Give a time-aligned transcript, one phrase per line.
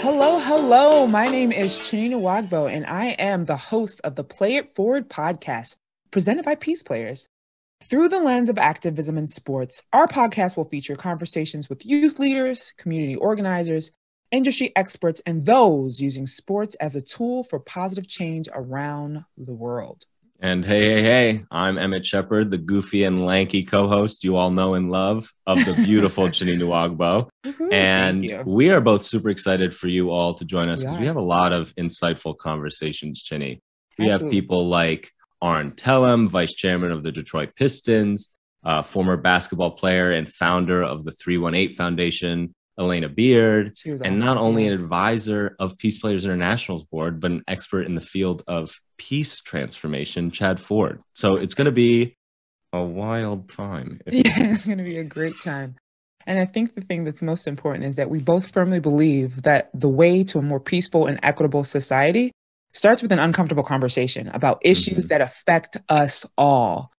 [0.00, 1.06] hello, hello.
[1.06, 5.10] My name is Chinny Nwagbo, and I am the host of the Play It Forward
[5.10, 5.76] podcast,
[6.10, 7.28] presented by Peace Players.
[7.82, 12.72] Through the lens of activism in sports, our podcast will feature conversations with youth leaders,
[12.78, 13.92] community organizers,
[14.30, 20.06] industry experts, and those using sports as a tool for positive change around the world.
[20.42, 24.50] And hey, hey, hey, I'm Emmett Shepard, the goofy and lanky co host you all
[24.50, 27.28] know and love of the beautiful Chinny Nwagbo.
[27.70, 31.06] And we are both super excited for you all to join us because we, we,
[31.08, 33.60] have a lot of insightful conversations, Chinny.
[33.98, 34.24] We Absolutely.
[34.24, 38.30] have people like Arn Tellem, vice chairman of the Detroit Pistons,
[38.64, 44.06] uh, former basketball player and founder of the 318 Foundation, Alana Beard, awesome.
[44.06, 48.00] and not only an advisor of Peace Players International's board, but an expert in the
[48.00, 51.00] field of peace transformation, Chad Ford.
[51.12, 52.16] So it's going to be
[52.72, 54.00] a wild time.
[54.10, 55.76] Yeah, it's going to be a great time.
[56.26, 59.70] And I think the thing that's most important is that we both firmly believe that
[59.74, 62.32] the way to a more peaceful and equitable society
[62.72, 65.08] starts with an uncomfortable conversation about issues mm-hmm.
[65.08, 66.92] that affect us all.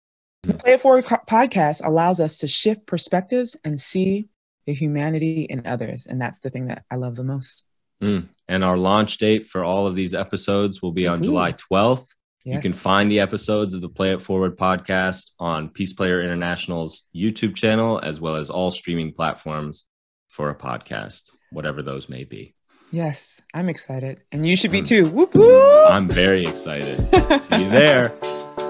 [0.43, 0.57] The mm-hmm.
[0.57, 4.27] Play It Forward podcast allows us to shift perspectives and see
[4.71, 6.07] the humanity in others.
[6.07, 7.65] And that's the thing that I love the most.
[8.01, 8.29] Mm.
[8.47, 11.23] And our launch date for all of these episodes will be on Ooh.
[11.23, 12.07] July 12th.
[12.45, 12.55] Yes.
[12.55, 17.03] You can find the episodes of the Play It Forward podcast on Peace Player International's
[17.13, 19.87] YouTube channel, as well as all streaming platforms
[20.29, 22.55] for a podcast, whatever those may be.
[22.91, 24.21] Yes, I'm excited.
[24.31, 25.07] And you should be too.
[25.09, 25.91] Whoop, whoop.
[25.91, 26.97] I'm very excited.
[27.43, 28.11] See you there.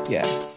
[0.09, 0.50] Yeah.